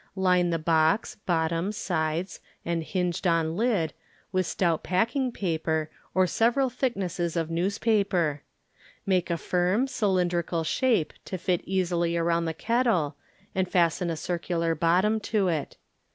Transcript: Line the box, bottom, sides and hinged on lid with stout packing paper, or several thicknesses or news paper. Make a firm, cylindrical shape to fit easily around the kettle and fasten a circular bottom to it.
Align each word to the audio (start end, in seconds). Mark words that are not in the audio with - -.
Line 0.15 0.49
the 0.49 0.57
box, 0.57 1.13
bottom, 1.27 1.71
sides 1.71 2.39
and 2.65 2.83
hinged 2.83 3.27
on 3.27 3.55
lid 3.55 3.93
with 4.31 4.47
stout 4.47 4.81
packing 4.81 5.31
paper, 5.31 5.91
or 6.15 6.25
several 6.25 6.71
thicknesses 6.71 7.37
or 7.37 7.45
news 7.45 7.77
paper. 7.77 8.41
Make 9.05 9.29
a 9.29 9.37
firm, 9.37 9.85
cylindrical 9.85 10.63
shape 10.63 11.13
to 11.25 11.37
fit 11.37 11.61
easily 11.65 12.17
around 12.17 12.45
the 12.45 12.55
kettle 12.55 13.15
and 13.53 13.69
fasten 13.69 14.09
a 14.09 14.17
circular 14.17 14.73
bottom 14.73 15.19
to 15.19 15.49
it. 15.49 15.77